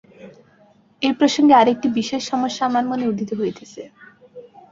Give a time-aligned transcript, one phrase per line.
[1.01, 3.81] এই প্রসঙ্গে আর একটি বিশেষ সমস্যা আমার মনে উদিত হইতেছে।